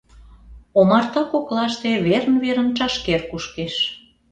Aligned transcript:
Омарта 0.79 1.21
коклаште 1.31 1.89
верын-верын 2.05 2.69
чашкер 2.77 3.21
кушкеш. 3.29 3.75